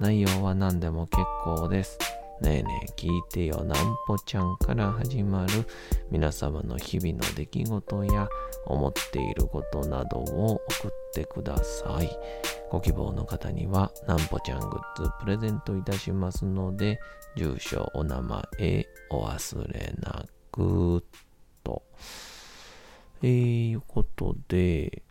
[0.00, 1.98] 内容は何でも結構です。
[2.40, 5.66] ねえねえ聞いてよなんぽちゃんから始まる
[6.10, 8.26] 皆様の日々の出来事や
[8.64, 12.08] 思っていることなどを送ってください。
[12.70, 16.98] ご希望の方にはなんぽちゃんグッズプレゼントいたしますので
[17.36, 21.04] 住所、お名前お忘れなく
[21.62, 21.82] と。
[23.22, 25.02] えー、いうことで、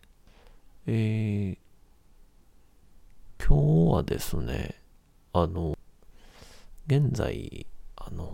[0.88, 1.58] えー、
[3.38, 4.79] 今日はですね、
[5.32, 5.78] あの、
[6.86, 8.32] 現在、あの、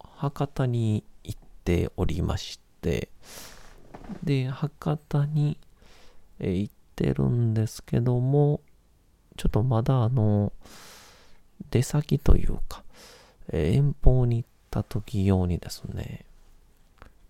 [0.00, 3.08] 博多に行っておりまして、
[4.24, 5.58] で、博多に、
[6.40, 8.60] え行ってるんですけども、
[9.36, 10.52] ちょっとまだあの、
[11.70, 12.82] 出先というか、
[13.52, 16.24] え遠方に行った時用にですね、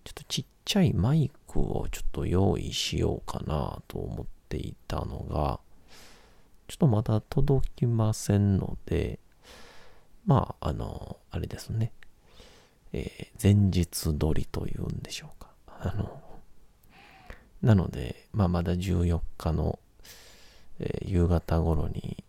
[0.03, 5.59] ちょっとちっちゃいマイクをちょっと用意しようかなと思っていたのが、
[6.69, 9.17] ちょっとまだ届きませんので、
[10.27, 11.91] まあ、あの、あれですね。
[12.93, 15.49] えー、前日撮りというんでしょうか。
[15.67, 16.21] あの、
[17.63, 19.79] なので、まあ、まだ14日の、
[20.79, 22.23] えー、夕方頃に、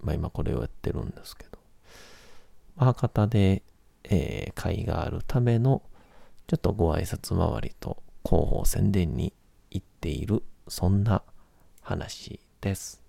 [0.00, 1.58] まあ、今これをやってるんですけど、
[2.78, 3.62] 博多で、
[4.04, 5.82] えー、会があるための、
[6.46, 9.34] ちょっとご挨拶回りと広報宣伝に
[9.70, 11.22] 行っている、そんな
[11.82, 13.01] 話です。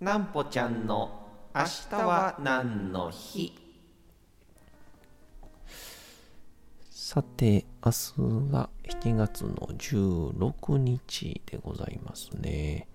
[0.00, 3.56] なんぽちゃんの明日は何の日？
[6.90, 12.88] さて、明日が7月の16日でございますね。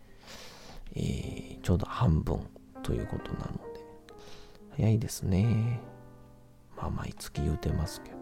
[0.93, 2.41] えー、ちょうど半分
[2.83, 3.59] ということなので、
[4.75, 5.79] 早いですね。
[6.75, 8.17] まあ、毎月言うてますけど。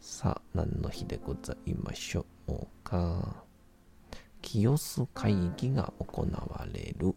[0.00, 3.44] さあ、何の日でございましょうか？
[4.42, 7.14] 清須会議が行われる。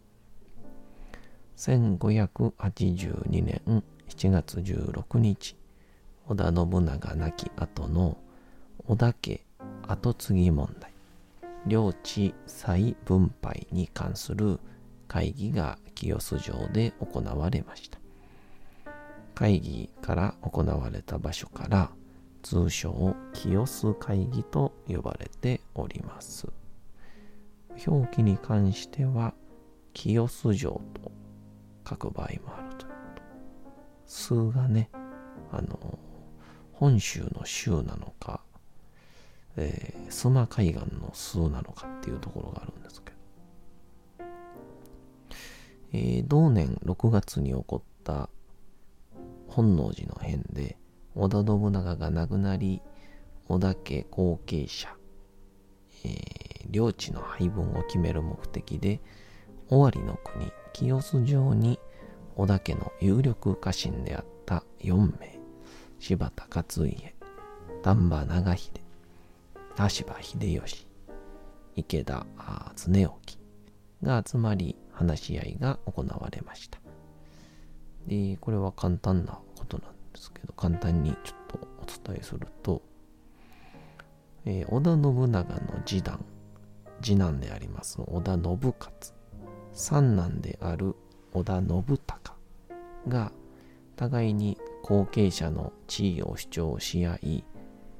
[1.60, 3.60] 1582年
[4.08, 5.56] 7月16日、
[6.26, 8.16] 織田信長亡き後の
[8.86, 9.44] 織田家
[9.86, 10.90] 後継ぎ問題、
[11.66, 14.58] 領地再分配に関する
[15.06, 17.98] 会議が清洲城で行われました。
[19.34, 21.90] 会議から行われた場所から
[22.42, 26.48] 通称清洲会議と呼ばれております。
[27.86, 29.34] 表記に関しては
[29.92, 31.19] 清洲城と
[31.90, 32.92] 書く場合もあるという。
[34.06, 34.90] 数がね、
[35.50, 35.98] あの、
[36.72, 38.40] 本州の州なのか、
[39.56, 43.16] えー、須磨海岸の数なのかっていうところがあるんですけど、
[45.92, 48.28] えー、同年6月に起こった
[49.48, 50.76] 本能寺の変で、
[51.14, 52.80] 織田信長が亡くなり、
[53.48, 54.88] 織田家後継者、
[56.04, 59.00] えー、領地の配分を決める目的で、
[59.70, 61.78] 尾張の国、清洲城に
[62.34, 65.38] 織田家の有力家臣であった4名、
[66.00, 67.14] 柴田勝家、
[67.82, 68.72] 丹波長秀、
[69.76, 70.88] 田柴秀吉、
[71.76, 72.26] 池田
[72.74, 73.18] 常興
[74.02, 76.80] が集まり話し合いが行われました。
[78.08, 82.82] で、これは簡単なことなんですけど、簡単にちょっとお伝えすると、
[84.46, 86.24] えー、織田信長の次男、
[87.00, 89.19] 次男であります織田信勝
[89.72, 90.94] 三男である
[91.32, 92.34] 織田信孝
[93.08, 93.32] が
[93.96, 97.44] 互いに後継者の地位を主張し合い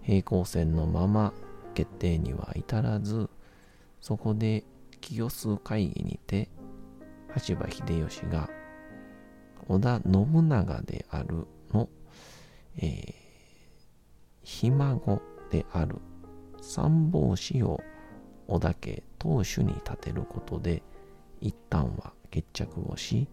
[0.02, 1.32] 平行線のまま
[1.74, 3.28] 決定には至らず
[4.00, 4.64] そこで
[5.00, 6.48] 清須会議にて
[7.28, 8.50] 羽柴秀吉が
[9.68, 11.88] 織田信長であるの、
[12.78, 13.14] えー、
[14.42, 15.20] ひ孫
[15.50, 15.96] である
[16.60, 17.80] 三法師を
[18.48, 20.82] 織田家当主に立てることで
[21.40, 23.28] 一旦は決着をし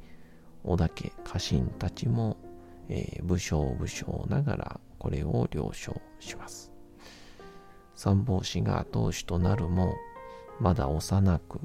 [0.64, 2.38] 織田家家臣たちも、
[2.90, 6.72] えー、武将武将ながらこれを了承します。
[7.96, 9.96] 参謀士が当主となるも、
[10.60, 11.60] まだ幼く、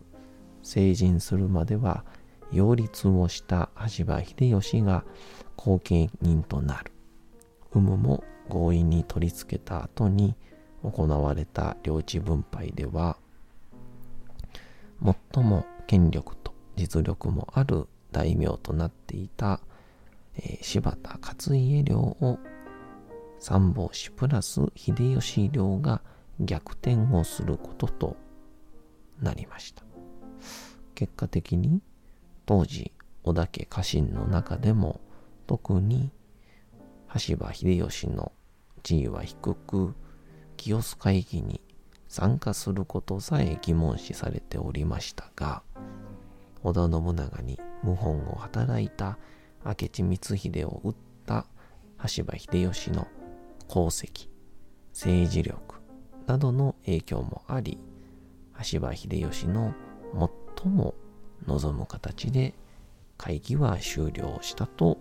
[0.62, 2.04] 成人するまでは、
[2.52, 5.04] 擁立をした橋場秀吉が
[5.56, 6.92] 後継人となる。
[7.74, 10.34] 有無も強引に取り付けた後に
[10.82, 13.16] 行われた領地分配では、
[15.34, 19.60] 最も権力と実力もある大名となっていた、
[20.36, 22.38] えー、柴田勝家領を
[23.38, 26.02] 参謀士プラス秀吉領が
[26.40, 28.16] 逆転をすることと
[29.20, 29.82] なりました。
[30.94, 31.80] 結果的に
[32.46, 32.92] 当時
[33.24, 35.00] 織田家家臣の中でも
[35.46, 36.12] 特に
[37.26, 38.32] 橋場秀吉の
[38.82, 39.94] 地位は低く
[40.56, 41.60] 清須会議に
[42.12, 45.62] 参加することさえ疑問視されておりましたが
[46.62, 49.16] 織田信長に謀反を働いた
[49.64, 50.94] 明智光秀を撃っ
[51.24, 51.46] た
[52.14, 53.08] 橋場秀吉の
[53.66, 54.28] 功績、
[54.92, 55.80] 政治力
[56.26, 57.78] などの影響もあり、
[58.70, 59.72] 橋場秀吉の
[60.54, 60.94] 最も
[61.46, 62.52] 望む形で
[63.16, 64.98] 会議は終了したと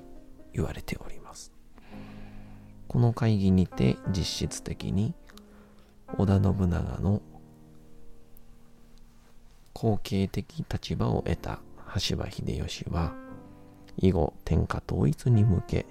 [0.53, 1.51] 言われております。
[2.87, 5.13] この会議にて実質的に
[6.17, 7.21] 織田信長の
[9.73, 11.59] 後継的立場を得た
[12.07, 13.13] 橋場秀吉は
[13.97, 15.85] 以後天下統一に向け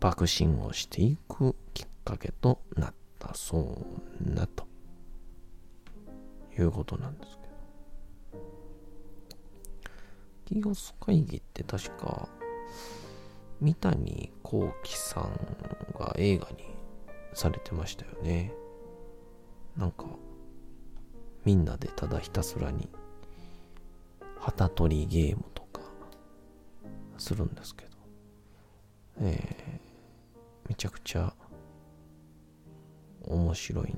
[0.00, 3.84] 幕臣をしていくきっかけとなったそ
[4.28, 4.66] うなと
[6.58, 7.42] いうことなんですけ
[10.56, 10.62] ど。
[10.62, 12.28] キオス会議って確か
[13.60, 15.30] 三谷幸喜さん
[15.98, 16.56] が映画に
[17.32, 18.52] されてましたよね。
[19.76, 20.04] なんか
[21.44, 22.88] みんなでただひたすらに
[24.38, 25.80] 旗取りゲームとか
[27.18, 27.90] するんですけど、
[29.20, 31.32] えー、めちゃくちゃ
[33.24, 33.94] 面白い。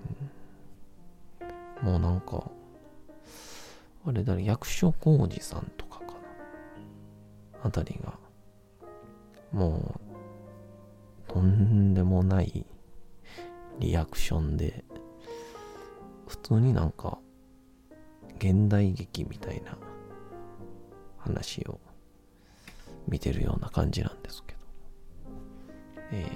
[1.82, 2.50] もうなんか、
[4.06, 6.11] あれだ、役所広司さんとかかな。
[7.65, 8.15] あたりが、
[9.53, 9.99] も
[11.29, 12.67] う、とんでもない
[13.81, 14.85] リアクションで、
[16.44, 17.19] 通になんか、
[18.37, 19.79] 現代劇みたいな
[21.17, 21.81] 話を
[23.08, 24.58] 見てるような感じなんですけど、
[26.12, 26.26] え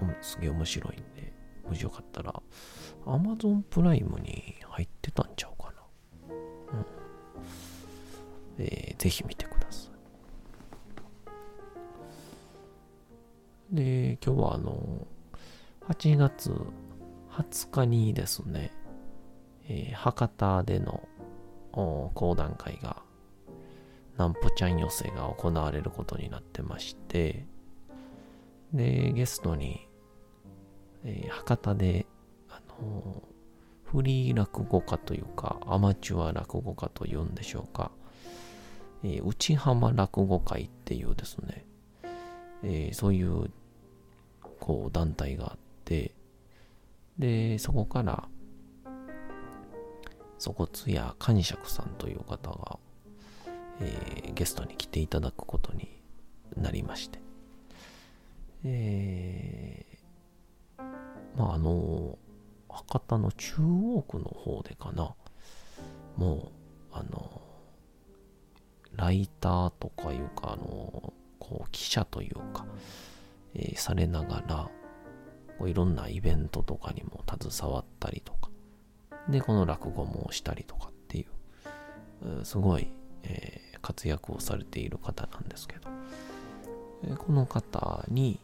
[0.00, 1.32] ー、すげえ面白いんで、
[1.68, 2.42] もしよかったら、
[3.04, 6.34] Amazon プライムに入ってたんちゃうかな。
[6.34, 6.86] うん。
[8.58, 9.90] えー、ぜひ見てくださ
[13.70, 13.74] い。
[13.74, 15.06] で、今日はあの、
[15.88, 16.50] 8月
[17.30, 18.72] 20日にですね、
[19.68, 21.08] えー、博多での
[21.72, 23.02] 講談会が、
[24.16, 27.46] なんぽちゃん寄せが行われることになってまして、
[28.72, 29.88] で、ゲストに、
[31.04, 32.06] えー、博多で、
[32.48, 37.90] あのー、フリー落語家というか、アマチュア落語家というんでしょうか、
[39.02, 41.66] えー、内浜落語会っていうですね、
[42.62, 43.50] えー、そういう、
[44.60, 46.12] こう、団体があって、
[47.18, 48.28] で、そこから、
[50.38, 52.78] そこつや寛釈さんという方が、
[53.80, 56.02] えー、ゲストに来ていただくことに
[56.56, 57.20] なりまして、
[58.64, 60.82] えー、
[61.36, 62.18] まああの、
[62.68, 65.14] 博多の中央区の方でかな、
[66.16, 66.40] もう、
[66.92, 67.40] あの、
[68.94, 72.66] ライターとかいうか、あの、こう、記者というか、
[73.54, 74.70] えー、されながら、
[75.58, 78.45] こういろんなイベントとかにも携わったりとか、
[79.28, 81.26] で、この落語もしたりとかってい
[82.40, 82.88] う、すごい、
[83.24, 85.90] えー、活躍をされている方なんですけど、
[87.04, 88.40] え、この方に、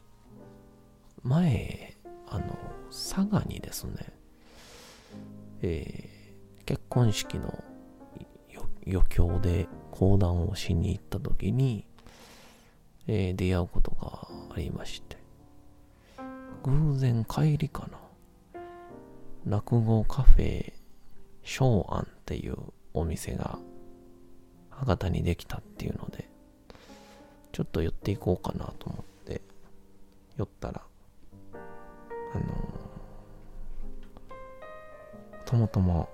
[1.23, 1.97] 前、
[2.29, 2.59] あの、
[2.91, 4.13] 佐賀にですね、
[5.63, 7.63] えー、結婚式の
[8.87, 11.87] 余興で講談をしに行った時に、
[13.07, 15.17] えー、出会うことがありまして、
[16.65, 17.99] 偶然帰りかな。
[19.45, 20.72] 落語カフェ、
[21.53, 22.57] 昭安っていう
[22.95, 23.59] お店が
[24.71, 26.31] 博多にできたっていうので、
[27.53, 29.43] ちょっと寄っていこうかなと思って、
[30.39, 30.81] 寄ったら、
[31.53, 36.09] あのー、たまたま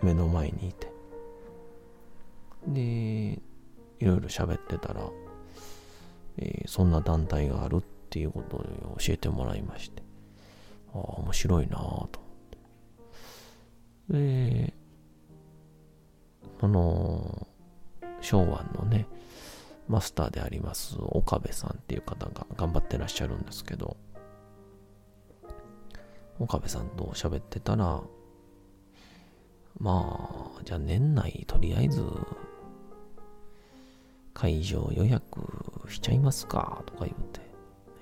[0.00, 0.92] 目の前にいて、
[2.68, 2.80] で、
[3.98, 5.10] いろいろ喋ってたら、
[6.38, 8.60] えー、そんな団体があるっていうことを
[9.00, 10.04] 教えてもらいまして、
[10.94, 12.25] ああ、面白いなぁと。
[14.10, 14.72] で、
[16.60, 17.46] その、
[18.20, 19.06] 昭和のね、
[19.88, 23.96] マスターであります岡部さんっていう方が頑張ってらっしゃるんですけど、
[26.38, 28.02] 岡部さんと喋ってたら、
[29.78, 32.02] まあ、じゃあ年内とりあえず
[34.34, 35.40] 会場予約
[35.88, 37.40] しちゃいますかとか言うて、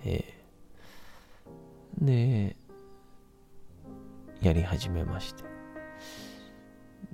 [0.05, 0.45] ええ
[2.01, 2.57] で、
[4.41, 5.54] やり始めまして。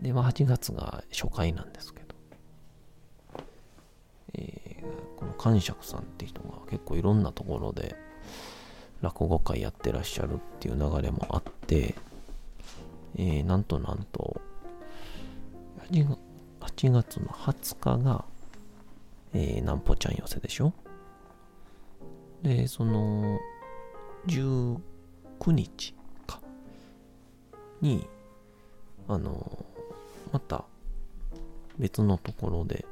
[0.00, 2.14] で、まあ8月が初回なんですけど、
[4.34, 7.96] えー、この感触さんって人が結構いろんなところで
[9.02, 11.94] 落語会やってらっしゃるっていう流れもあって、
[13.16, 14.40] えー、なんとなんと、
[15.90, 18.24] 8月の20日が、
[19.32, 20.72] えー、なんぽちゃん寄せでしょ？
[22.42, 23.38] で、その、
[24.26, 24.78] 19
[25.48, 25.94] 日
[26.26, 26.40] か、
[27.80, 28.06] に、
[29.08, 29.64] あの、
[30.32, 30.64] また、
[31.78, 32.84] 別のところで、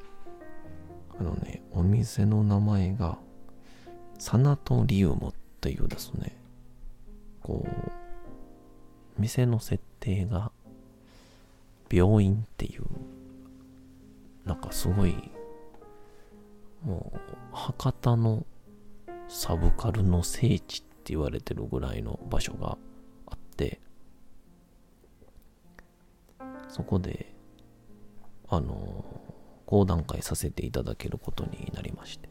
[1.18, 3.18] あのね、お店の名前が、
[4.18, 6.36] サナトリウムっていうですね、
[7.42, 7.90] こう、
[9.18, 10.52] 店の設定が、
[11.90, 12.82] 病院っていう、
[14.44, 15.14] なんかすごい、
[16.84, 17.18] もう、
[17.52, 18.44] 博多の
[19.28, 22.78] サブカルの聖地って言われてるぐらいの場所が
[23.26, 23.80] あって、
[26.68, 27.27] そこで、
[28.48, 29.04] あの、
[29.66, 32.28] 講談会させていただけることになりまして、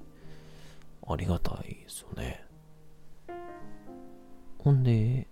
[1.07, 2.43] ありがたいですよね。
[4.57, 5.27] ほんで、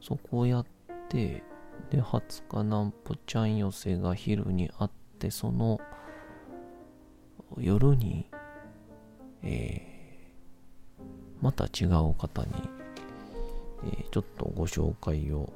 [0.00, 0.66] そこをやっ
[1.08, 1.42] て、
[1.90, 5.80] で、20日なんぽちゃん寄せが昼にあって、その
[7.58, 8.28] 夜に、
[9.42, 11.04] えー、
[11.40, 12.52] また違う方に、
[13.84, 15.52] えー、ちょっとご紹介を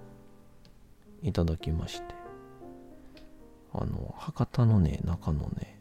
[1.23, 2.18] いただきまして、
[3.81, 5.79] あの、博多のね、中のね、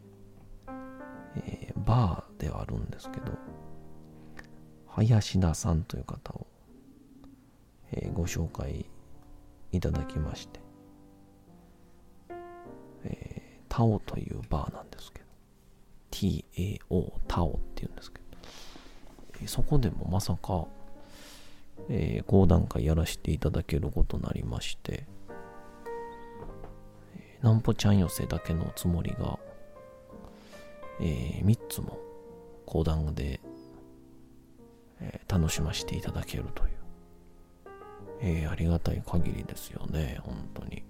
[1.36, 3.32] えー、バーではあるんですけど、
[4.86, 6.46] 林田さんという方を、
[7.92, 8.86] えー、ご紹介
[9.72, 10.60] いただきまして、
[13.04, 15.26] えー、タオというバーなんですけど、
[16.10, 18.24] TAO、タオっていうんですけど、
[19.42, 20.66] えー、そこでもまさか、
[21.88, 25.06] えー、講談会やらせていただけることになりまして、
[27.42, 29.38] なんぽちゃん寄せだけのつもりが、
[31.00, 31.98] えー、3つも
[32.66, 33.40] 講談で、
[35.00, 36.70] えー、楽しませていただけるという、
[38.20, 40.82] えー、ありがたい限りですよね、本当に。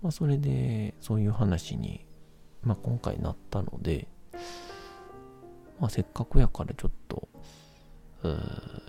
[0.00, 2.06] まあ、それで、そういう話に、
[2.62, 4.08] まあ、今回なったので、
[5.78, 7.28] まあ、せっかくやからちょっと、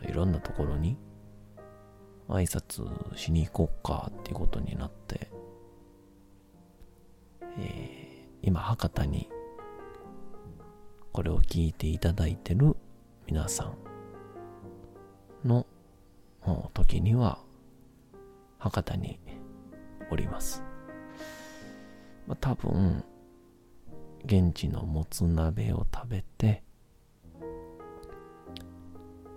[0.08, 0.98] いろんなところに
[2.30, 5.30] 挨拶しに行こうかっていうことになって、
[7.58, 9.30] えー、今博多に
[11.12, 12.76] これを聞いていただいてる
[13.28, 13.74] 皆さ
[15.46, 15.66] んの
[16.74, 17.40] 時には
[18.60, 19.20] 博多に
[20.12, 20.64] おります。
[22.28, 23.04] まあ、多分
[24.26, 26.64] 現地のもつ鍋を食べて、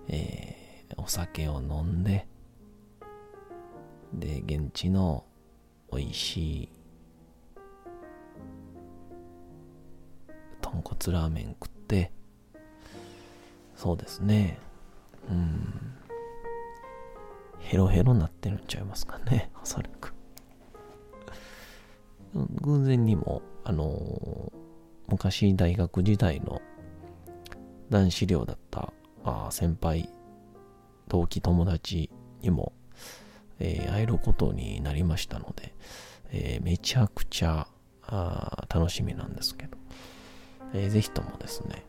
[0.08, 2.26] えー、お酒を飲んで、
[4.14, 5.24] で、現地の
[5.92, 6.68] 美味しい
[10.60, 12.12] 豚骨ラーメン食って、
[13.76, 14.58] そうですね。
[15.28, 15.92] うん。
[17.58, 20.14] ヘロヘロになってるんちゃいますかね、 おそらく。
[22.34, 24.52] 偶然にも、あのー、
[25.08, 26.62] 昔大学時代の
[27.90, 28.92] 男子寮だった
[29.24, 30.08] あ先輩、
[31.08, 32.72] 同期友達にも、
[33.64, 35.72] えー、会えることになりましたので、
[36.32, 37.68] えー、めちゃくちゃ
[38.02, 39.78] あ楽しみなんですけど、
[40.74, 41.84] えー、ぜひともですね、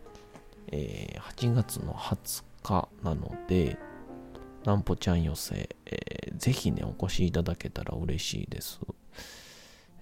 [0.68, 3.80] えー、8月の20日なので、
[4.63, 8.80] なんぽちゃん寄せ、えー、ぜひね、お越しいただけたら嬉しいです。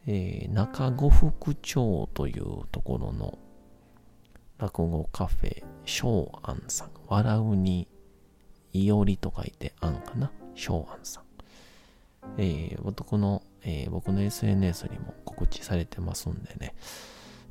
[0.08, 3.40] えー、中五福町というところの
[4.58, 6.90] 落語カフェ、昭安さん。
[7.08, 7.88] 笑うに、
[8.74, 10.32] いおりと書いてあんかな。
[10.54, 11.31] 昭安さん。
[12.38, 16.76] えー、僕の、えー、僕の SNS にも告知されてますんでね、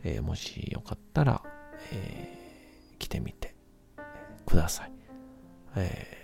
[0.04, 1.42] えー、もしよかったら、
[1.92, 3.54] えー、来てみて
[4.46, 4.92] ください。
[5.76, 6.16] え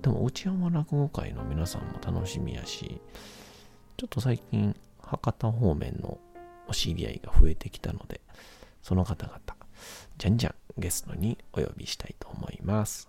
[0.00, 3.00] ー、でも内山落語会の皆さんも楽しみやし、
[3.96, 6.18] ちょっと最近博多方面の
[6.68, 8.20] お知り合いが増えてきたので、
[8.82, 9.38] その方々、
[10.18, 13.08] じゃんじゃんゲストにお呼びしたいと思います。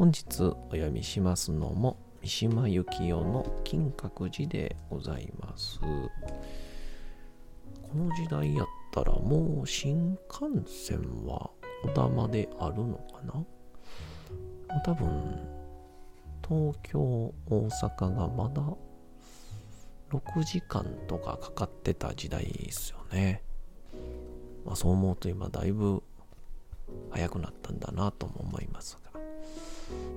[0.00, 5.78] 本日お読みしますのも三島由紀夫の金閣寺でございます。
[5.78, 5.86] こ
[7.94, 11.50] の時代やったらもう新幹線は
[11.82, 13.44] 小玉であるのかな？
[14.86, 15.38] 多分
[16.48, 18.62] 東京大阪がまだ
[20.12, 23.42] 6時間とかかかってた時代ですよね。
[24.64, 26.02] まあ、そう思うと今だいぶ
[27.10, 29.09] 早くなったんだなとも思いますが。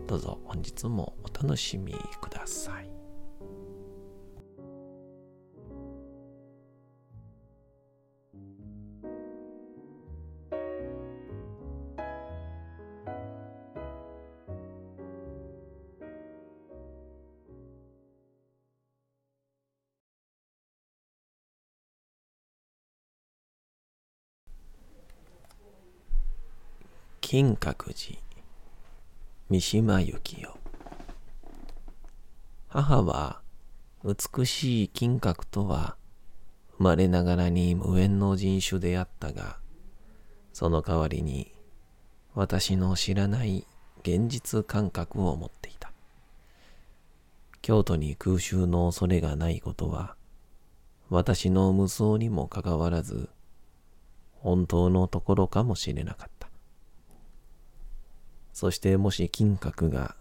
[0.07, 2.93] どうぞ本日もお楽しみください。
[27.21, 28.19] 金閣寺
[29.49, 30.57] 三島由紀夫。
[32.69, 33.41] 母は
[34.05, 35.97] 美しい金閣とは
[36.77, 39.57] 生まれながらに無縁の人種であったが
[40.53, 41.53] その代わりに
[42.33, 43.67] 私の知らない
[44.01, 45.91] 現実感覚を持っていた。
[47.61, 50.15] 京都に空襲の恐れがないことは
[51.09, 53.29] 私の無双にもかかわらず
[54.39, 56.42] 本当のところかもしれなかった。
[58.53, 60.15] そしてもし金閣が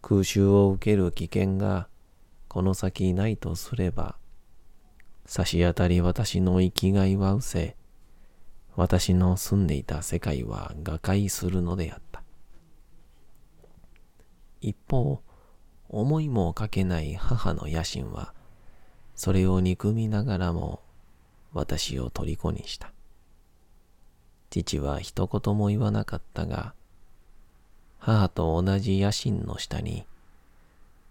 [0.00, 1.88] 空襲を受ける危険が
[2.48, 4.16] この先ないとすれば、
[5.26, 7.76] 差し当たり私の生きがいは失せ、
[8.76, 12.22] 私の住んでいた世界は瓦解するのであった。
[14.60, 15.20] 一方、
[15.88, 18.32] 思いもかけない母の野心は、
[19.14, 20.82] それを憎みながらも
[21.52, 22.92] 私を虜にした。
[24.50, 26.74] 父は一言も言わなかったが、
[28.00, 30.06] 母と同じ野心の下に、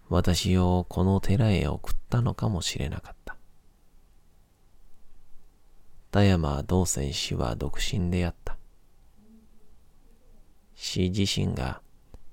[0.08, 3.36] 私をこの寺へ送ったのかもしれなかった。
[6.10, 8.56] 田山道仙氏は独身であった。
[10.74, 11.80] 氏自身が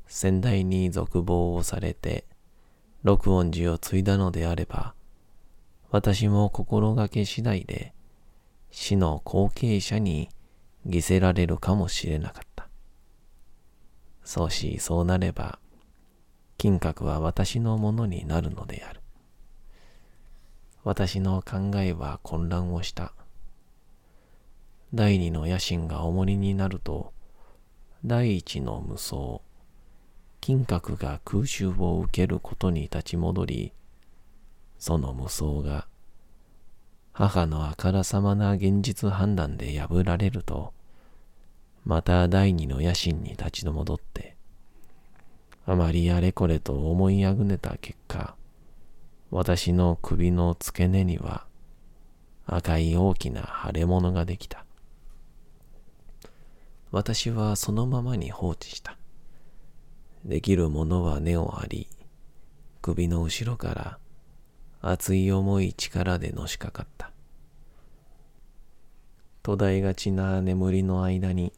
[0.08, 2.26] 先代に続亡をされて、
[3.04, 4.96] 六音寺を継いだのであれば、
[5.92, 7.94] 私も心がけ次第で
[8.72, 10.30] 死の後継者に
[10.88, 12.47] 犠せられるかもしれなかった。
[14.28, 15.58] そうし、そうなれば、
[16.58, 19.00] 金閣は私のものになるのである。
[20.84, 23.14] 私の考えは混乱をした。
[24.94, 27.14] 第二の野心が重荷になると、
[28.04, 29.40] 第一の無双、
[30.42, 33.72] 金閣が空襲を受けることに立ち戻り、
[34.78, 35.88] その無双が、
[37.14, 40.74] 母のあからさまな現実判断で破られると、
[41.88, 44.36] また第二の野心に立ち戻って、
[45.66, 48.36] あまりあれこれと思いあぐねた結果、
[49.32, 51.46] 私の首の付け根には
[52.46, 54.66] 赤い大きな腫れ物ができた。
[56.92, 58.98] 私はそのままに放置した。
[60.26, 61.88] できるものは根を張り、
[62.82, 63.98] 首の後ろから
[64.82, 67.14] 熱い重い力でのしかかった。
[69.42, 71.54] 途絶えがちな眠りの間に、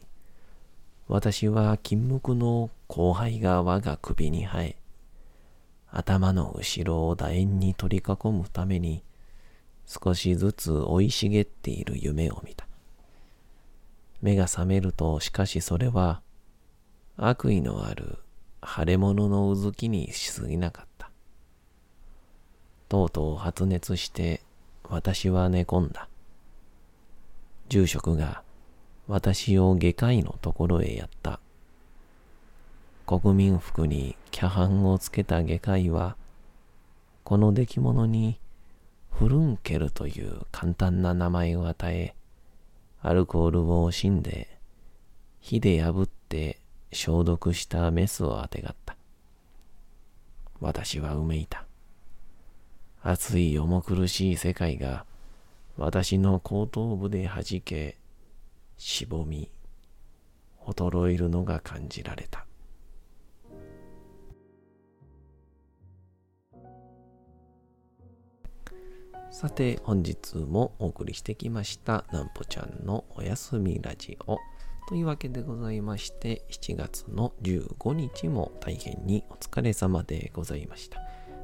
[1.09, 4.75] 私は金木の後輩が我が首に生え、
[5.89, 9.03] 頭の後ろを楕円に取り囲むために、
[9.87, 12.67] 少しずつ生い茂っている夢を見た。
[14.21, 16.21] 目が覚めると、しかしそれは、
[17.17, 18.19] 悪意のある
[18.63, 21.09] 腫れ物のうずきにしすぎなかった。
[22.87, 24.41] とうとう発熱して、
[24.83, 26.07] 私は寝込んだ。
[27.67, 28.43] 住職が、
[29.09, 31.39] 私を外科医のところへやった。
[33.07, 36.15] 国民服にキャハンをつけた外科医は、
[37.23, 38.39] この出来物に
[39.09, 42.13] フルンケルという簡単な名前を与え、
[43.01, 44.47] アルコールを惜しんで、
[45.41, 46.59] 火で破って
[46.91, 48.95] 消毒したメスをあてがった。
[50.61, 51.65] 私はうめいた。
[53.01, 55.03] 熱い重苦しい世界が
[55.77, 57.98] 私の後頭部で弾け、
[58.79, 59.51] しぼみ
[60.65, 62.45] 衰えるのが感じられた。
[69.31, 74.37] さて本日もお送りしてきましたなんぽちゃんのおやすみラジオ
[74.87, 80.99] というわけでございまして7月の15日も大変にお疲れ様でございました。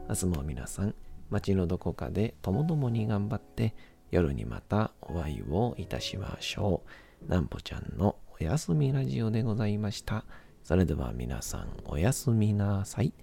[0.08, 0.96] 明日も皆さん
[1.30, 3.76] 街のどこかでともともに頑張って
[4.10, 7.05] 夜にまたお会いをいたしましょう。
[7.28, 10.26] なんぽちゃんのおやすみラジオでございました。
[10.64, 13.14] それでは皆さんおやすみなさい。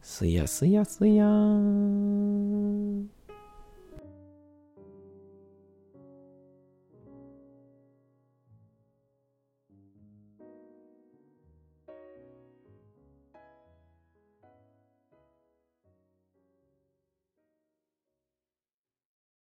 [0.00, 3.21] すやすやすやーん。